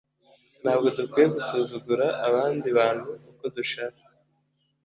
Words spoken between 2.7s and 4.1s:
bantu uko dushatse.